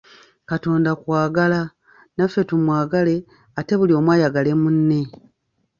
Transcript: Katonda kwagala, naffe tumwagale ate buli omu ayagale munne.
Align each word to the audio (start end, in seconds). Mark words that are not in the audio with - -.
Katonda 0.49 0.91
kwagala, 1.01 1.61
naffe 2.17 2.41
tumwagale 2.49 3.15
ate 3.59 3.73
buli 3.79 3.93
omu 3.99 4.09
ayagale 4.15 4.51
munne. 4.61 4.99